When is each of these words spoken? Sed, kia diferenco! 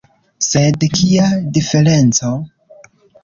Sed, 0.45 0.85
kia 0.95 1.27
diferenco! 1.57 2.31